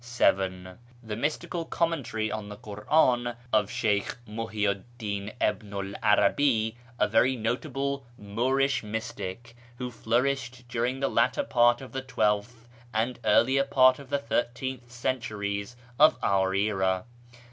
7. 0.03 0.79
The 1.03 1.15
mystical 1.15 1.63
commentary 1.63 2.31
on 2.31 2.49
the 2.49 2.55
Kur'an 2.55 3.35
of 3.53 3.69
Sheykh 3.69 4.15
Muhiyyu 4.27 4.79
'd 4.79 4.83
Din 4.97 5.31
ibnu 5.39 5.91
'l 5.91 5.93
'Arabi, 6.01 6.75
a 6.97 7.07
very 7.07 7.35
notable 7.35 8.07
Moorish 8.17 8.81
mystic, 8.81 9.55
who 9.77 9.91
flourished 9.91 10.67
during 10.67 11.01
the 11.01 11.07
latter 11.07 11.43
part 11.43 11.81
of 11.81 11.91
the 11.91 12.01
twelfth 12.01 12.67
and 12.91 13.19
earlier 13.23 13.63
part 13.63 13.99
of 13.99 14.09
the 14.09 14.17
thirteenth 14.17 14.91
centuries 14.91 15.75
of 15.99 16.17
our 16.23 16.55
era. 16.55 17.05